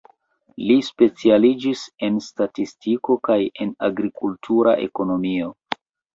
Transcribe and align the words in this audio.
Li 0.69 0.77
specialiĝis 0.85 1.83
en 2.07 2.17
statistiko 2.29 3.19
kaj 3.29 3.39
en 3.67 3.75
agrikultura 3.91 4.77
ekonomio. 4.89 5.55